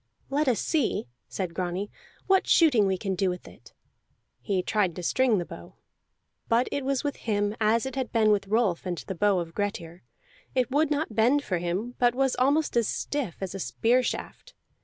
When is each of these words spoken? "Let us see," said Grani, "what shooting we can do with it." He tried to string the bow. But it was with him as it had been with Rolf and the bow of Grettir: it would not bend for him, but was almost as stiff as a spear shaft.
"Let 0.31 0.47
us 0.47 0.59
see," 0.59 1.05
said 1.27 1.53
Grani, 1.53 1.91
"what 2.25 2.47
shooting 2.47 2.87
we 2.87 2.97
can 2.97 3.13
do 3.13 3.29
with 3.29 3.47
it." 3.47 3.71
He 4.41 4.63
tried 4.63 4.95
to 4.95 5.03
string 5.03 5.37
the 5.37 5.45
bow. 5.45 5.75
But 6.49 6.67
it 6.71 6.83
was 6.83 7.03
with 7.03 7.17
him 7.17 7.55
as 7.61 7.85
it 7.85 7.95
had 7.95 8.11
been 8.11 8.31
with 8.31 8.47
Rolf 8.47 8.87
and 8.87 8.97
the 8.97 9.13
bow 9.13 9.37
of 9.37 9.53
Grettir: 9.53 10.01
it 10.55 10.71
would 10.71 10.89
not 10.89 11.13
bend 11.13 11.43
for 11.43 11.59
him, 11.59 11.93
but 11.99 12.15
was 12.15 12.35
almost 12.37 12.75
as 12.75 12.87
stiff 12.87 13.37
as 13.41 13.53
a 13.53 13.59
spear 13.59 14.01
shaft. 14.01 14.55